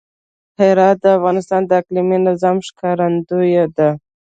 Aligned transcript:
هرات 0.59 0.97
د 1.03 1.05
افغانستان 1.17 1.61
د 1.65 1.71
اقلیمي 1.81 2.17
نظام 2.27 2.57
ښکارندوی 2.67 3.51
ده. 3.77 3.89